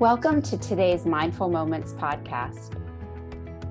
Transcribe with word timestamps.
Welcome 0.00 0.42
to 0.42 0.56
today's 0.56 1.04
Mindful 1.04 1.48
Moments 1.48 1.92
podcast. 1.94 2.80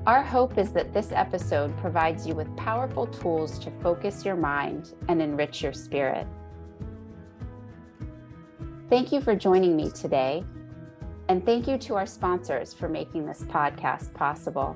Our 0.05 0.21
hope 0.21 0.57
is 0.57 0.73
that 0.73 0.93
this 0.93 1.13
episode 1.13 1.73
provides 1.77 2.27
you 2.27 2.35
with 2.35 2.53
powerful 2.57 3.07
tools 3.07 3.57
to 3.59 3.71
focus 3.71 4.25
your 4.25 4.35
mind 4.35 4.93
and 5.07 5.21
enrich 5.21 5.61
your 5.61 5.71
spirit. 5.71 6.27
Thank 8.89 9.13
you 9.13 9.21
for 9.21 9.37
joining 9.37 9.77
me 9.77 9.89
today, 9.89 10.43
and 11.29 11.45
thank 11.45 11.65
you 11.65 11.77
to 11.77 11.95
our 11.95 12.05
sponsors 12.05 12.73
for 12.73 12.89
making 12.89 13.25
this 13.25 13.43
podcast 13.43 14.13
possible. 14.13 14.75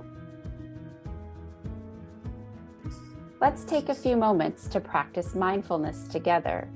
Let's 3.42 3.66
take 3.66 3.90
a 3.90 3.94
few 3.94 4.16
moments 4.16 4.70
to 4.70 4.80
practice 4.80 5.36
mindfulness 5.36 6.08
together 6.08 6.70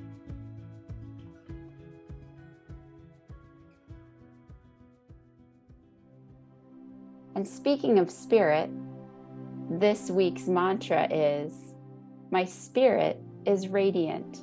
And 7.35 7.45
speaking 7.45 7.99
of 7.99 8.09
spirit, 8.09 8.70
this 9.70 10.09
week's 10.09 10.48
mantra 10.48 11.05
is 11.12 11.76
My 12.31 12.45
spirit 12.45 13.21
is 13.45 13.67
radiant. 13.67 14.41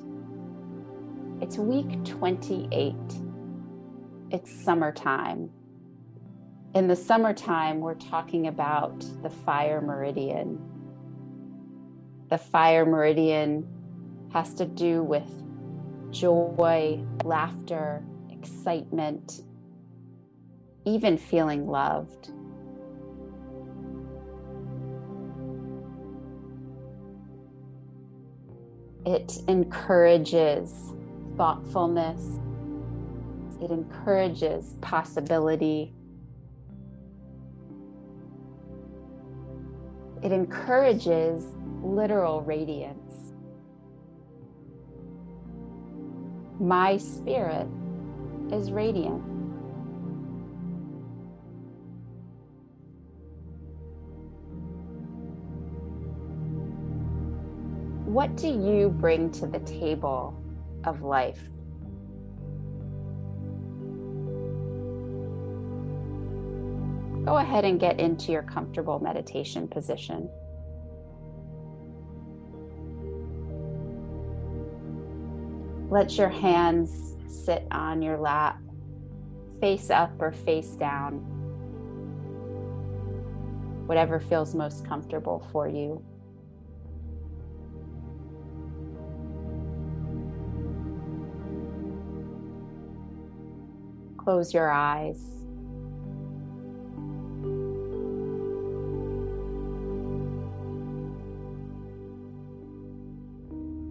It's 1.41 1.57
week 1.57 2.05
28. 2.05 2.93
It's 4.29 4.63
summertime. 4.63 5.49
In 6.75 6.87
the 6.87 6.95
summertime, 6.95 7.79
we're 7.79 7.95
talking 7.95 8.47
about 8.47 9.03
the 9.23 9.29
fire 9.29 9.81
meridian. 9.81 10.59
The 12.29 12.37
fire 12.37 12.85
meridian 12.85 13.67
has 14.31 14.53
to 14.55 14.65
do 14.65 15.03
with 15.03 15.29
joy, 16.11 17.03
laughter, 17.23 18.03
excitement, 18.31 19.41
even 20.85 21.17
feeling 21.17 21.67
loved. 21.67 22.31
It 29.05 29.39
encourages 29.47 30.93
thoughtfulness. 31.35 32.39
It 33.61 33.71
encourages 33.71 34.75
possibility. 34.81 35.93
It 40.21 40.31
encourages 40.31 41.45
literal 41.81 42.41
radiance. 42.41 43.33
My 46.59 46.97
spirit 46.97 47.67
is 48.51 48.71
radiant. 48.71 49.32
What 58.13 58.35
do 58.35 58.47
you 58.47 58.89
bring 58.99 59.31
to 59.31 59.47
the 59.47 59.57
table 59.61 60.39
of 60.83 61.01
life? 61.01 61.39
Go 67.25 67.37
ahead 67.37 67.65
and 67.65 67.79
get 67.79 67.99
into 67.99 68.31
your 68.31 68.43
comfortable 68.43 68.99
meditation 68.99 69.67
position. 69.67 70.29
Let 75.89 76.15
your 76.15 76.29
hands 76.29 77.15
sit 77.27 77.65
on 77.71 78.03
your 78.03 78.19
lap, 78.19 78.59
face 79.59 79.89
up 79.89 80.11
or 80.19 80.31
face 80.31 80.75
down, 80.75 81.13
whatever 83.87 84.19
feels 84.19 84.53
most 84.53 84.85
comfortable 84.85 85.47
for 85.51 85.67
you. 85.67 86.05
Close 94.23 94.53
your 94.53 94.71
eyes. 94.71 95.21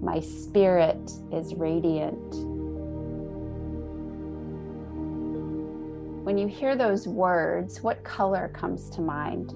My 0.03 0.21
spirit 0.21 1.13
is 1.31 1.55
radiant. 1.55 2.35
When 6.25 6.39
you 6.39 6.47
hear 6.47 6.77
those 6.77 7.07
words, 7.07 7.83
what 7.83 8.03
color 8.03 8.51
comes 8.55 8.89
to 8.91 9.03
mind? 9.03 9.55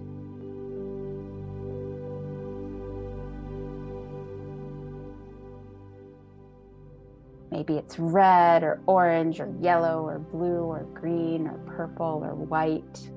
Maybe 7.56 7.78
it's 7.78 7.98
red 7.98 8.62
or 8.62 8.82
orange 8.86 9.40
or 9.40 9.50
yellow 9.62 10.04
or 10.04 10.18
blue 10.18 10.64
or 10.64 10.82
green 10.92 11.46
or 11.46 11.56
purple 11.60 12.20
or 12.22 12.34
white. 12.34 13.10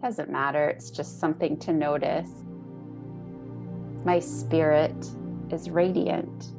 Doesn't 0.00 0.30
matter, 0.30 0.66
it's 0.70 0.90
just 0.90 1.20
something 1.20 1.58
to 1.58 1.74
notice. 1.74 2.30
My 4.02 4.18
spirit 4.18 4.96
is 5.50 5.68
radiant. 5.68 6.54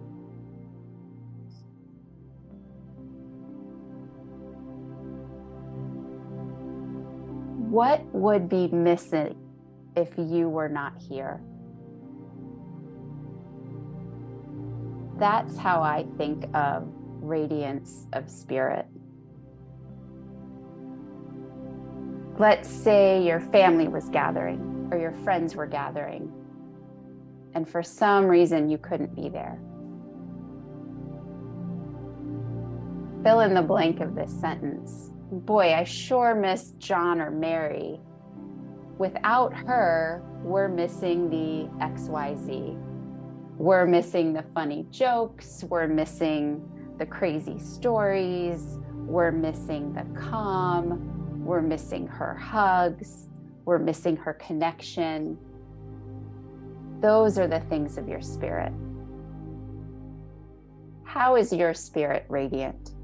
What 7.72 8.06
would 8.13 8.47
be 8.47 8.67
missing 8.67 9.35
if 9.96 10.09
you 10.19 10.50
were 10.50 10.69
not 10.69 10.94
here? 11.02 11.41
That's 15.18 15.58
how 15.58 15.81
I 15.81 16.06
think 16.18 16.46
of 16.53 16.88
radiance 17.22 18.08
of 18.14 18.30
spirit. 18.30 18.86
Let's 22.38 22.70
say 22.70 23.24
your 23.24 23.40
family 23.40 23.88
was 23.88 24.09
gathering 24.09 24.90
or 24.92 24.98
your 24.98 25.14
friends 25.24 25.56
were 25.56 25.66
gathering, 25.66 26.31
and 27.53 27.68
for 27.68 27.81
some 27.81 28.26
reason 28.26 28.70
you 28.70 28.78
couldn't 28.78 29.16
be 29.16 29.30
there. 29.30 29.58
Fill 33.24 33.40
in 33.40 33.53
the 33.53 33.62
blank 33.62 34.02
of 34.02 34.16
this 34.16 34.32
sentence. 34.40 35.12
Boy, 35.32 35.74
I 35.74 35.86
sure 35.86 36.36
miss 36.36 36.72
John 36.78 37.22
or 37.22 37.32
Mary. 37.32 38.00
Without 38.97 39.53
her, 39.53 40.22
we're 40.44 40.68
missing 40.68 41.30
the 41.30 41.70
XYZ 41.84 42.84
we're 43.57 43.85
missing 43.85 44.33
the 44.33 44.43
funny 44.53 44.85
jokes, 44.91 45.63
we're 45.69 45.88
missing 45.88 46.61
the 46.97 47.05
crazy 47.05 47.59
stories, 47.59 48.77
we're 48.93 49.31
missing 49.31 49.93
the 49.93 50.03
calm, 50.19 51.45
we're 51.45 51.61
missing 51.61 52.07
her 52.07 52.35
hugs, 52.35 53.29
we're 53.66 53.79
missing 53.79 54.17
her 54.17 54.33
connection. 54.33 55.38
Those 57.01 57.38
are 57.38 57.47
the 57.47 57.59
things 57.61 57.97
of 57.97 58.09
your 58.09 58.21
spirit. 58.21 58.73
How 61.03 61.35
is 61.35 61.53
your 61.53 61.73
spirit 61.73 62.25
radiant? 62.28 62.95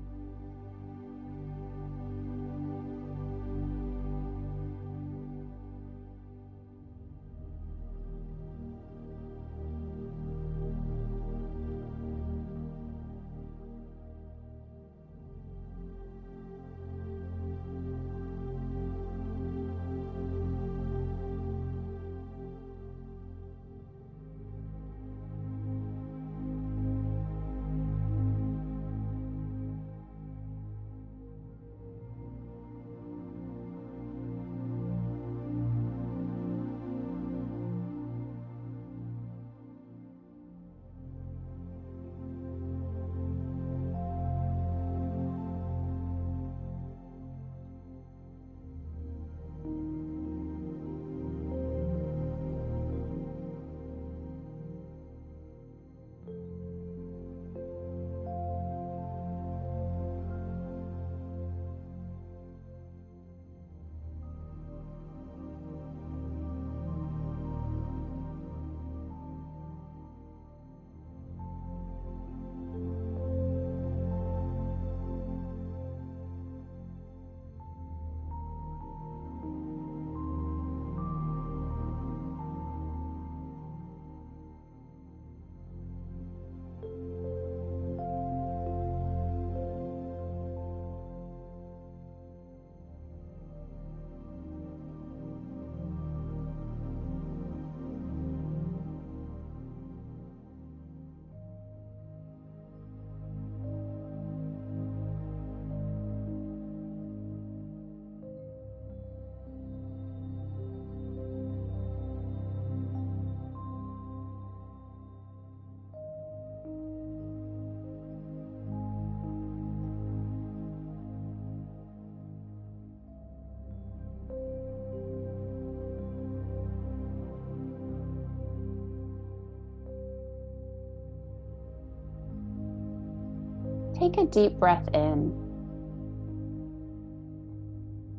Take 134.01 134.17
a 134.17 134.25
deep 134.25 134.53
breath 134.53 134.87
in 134.95 135.31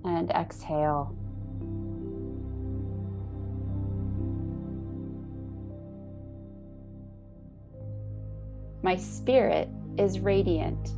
and 0.04 0.30
exhale. 0.30 1.12
My 8.84 8.94
spirit 8.94 9.68
is 9.98 10.20
radiant. 10.20 10.92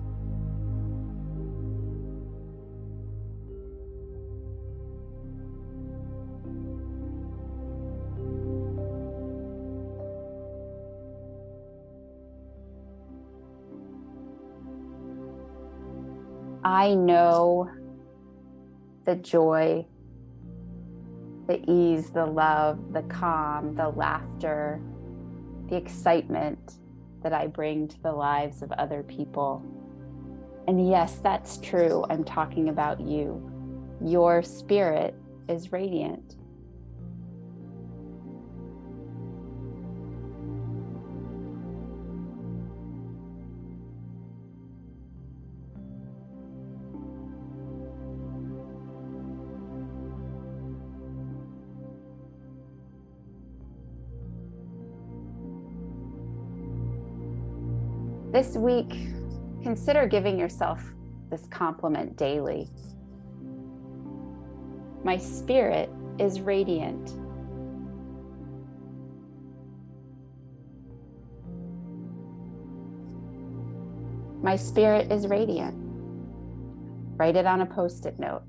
I 16.65 16.95
know 16.95 17.71
the 19.05 19.17
joy, 19.17 19.87
the 21.47 21.63
ease, 21.71 22.11
the 22.11 22.25
love, 22.25 22.95
the 22.95 23.03
calm, 23.03 23.75
the 23.75 23.91
laughter, 23.91 24.81
the 25.69 25.77
excitement 25.77 26.79
that 27.23 27.35
I 27.35 27.49
bring 27.49 27.87
to 27.89 28.03
the 28.03 28.13
lives 28.13 28.63
of 28.63 28.73
other 28.73 29.03
people. 29.03 29.63
And 30.67 30.89
yes, 30.89 31.21
that's 31.23 31.59
true. 31.59 32.07
I'm 32.09 32.25
talking 32.25 32.71
about 32.71 32.99
you. 32.99 33.51
Your 34.03 34.43
spirit 34.43 35.15
is 35.49 35.71
radiant. 35.71 36.37
This 58.35 58.57
week, 58.57 58.91
consider 59.63 60.09
giving 60.09 60.37
yourself 60.37 60.83
this 61.31 61.47
compliment 61.51 62.17
daily. 62.17 62.69
My 65.05 65.17
spirit 65.17 65.89
is 66.19 66.41
radiant. 66.41 67.15
My 74.43 74.57
spirit 74.57 75.13
is 75.13 75.29
radiant. 75.29 75.77
Write 77.17 77.37
it 77.37 77.47
on 77.47 77.61
a 77.61 77.67
post 77.67 78.05
it 78.05 78.19
note. 78.19 78.43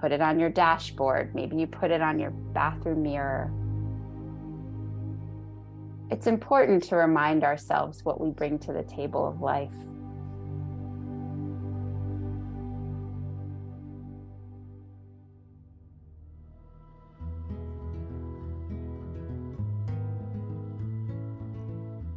Put 0.00 0.10
it 0.10 0.20
on 0.20 0.40
your 0.40 0.50
dashboard. 0.50 1.32
Maybe 1.32 1.54
you 1.54 1.68
put 1.68 1.92
it 1.92 2.02
on 2.02 2.18
your 2.18 2.30
bathroom 2.30 3.04
mirror 3.04 3.52
it's 6.10 6.26
important 6.26 6.82
to 6.82 6.96
remind 6.96 7.44
ourselves 7.44 8.04
what 8.04 8.20
we 8.20 8.30
bring 8.30 8.58
to 8.58 8.72
the 8.72 8.82
table 8.82 9.26
of 9.26 9.40
life. 9.40 9.70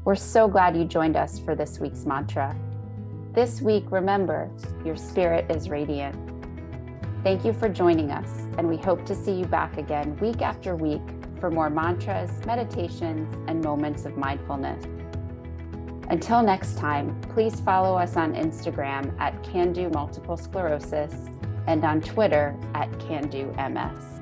We're 0.06 0.16
so 0.16 0.48
glad 0.48 0.76
you 0.76 0.84
joined 0.84 1.16
us 1.16 1.40
for 1.40 1.56
this 1.56 1.80
week's 1.80 2.06
mantra. 2.06 2.54
This 3.34 3.62
week, 3.62 3.86
remember, 3.90 4.50
your 4.84 4.98
spirit 4.98 5.50
is 5.50 5.70
radiant. 5.70 6.16
Thank 7.24 7.46
you 7.46 7.54
for 7.54 7.70
joining 7.70 8.12
us, 8.12 8.30
and 8.58 8.68
we 8.68 8.76
hope 8.76 9.06
to 9.06 9.16
see 9.16 9.32
you 9.32 9.46
back 9.46 9.78
again 9.78 10.18
week 10.18 10.42
after 10.42 10.76
week 10.76 11.02
for 11.44 11.52
more 11.52 11.70
mantras, 11.70 12.32
meditations, 12.46 13.30
and 13.50 13.62
moments 13.62 14.06
of 14.06 14.16
mindfulness. 14.16 14.82
Until 16.10 16.42
next 16.42 16.78
time, 16.78 17.20
please 17.34 17.60
follow 17.60 17.98
us 17.98 18.16
on 18.16 18.34
Instagram 18.34 19.14
at 19.20 19.44
Can 19.44 19.74
Do 19.74 19.90
Multiple 19.90 20.38
Sclerosis 20.38 21.14
and 21.68 21.84
on 21.84 22.00
Twitter 22.00 22.58
at 22.76 22.98
Can 22.98 23.28
Do 23.28 23.48
MS. 23.58 24.13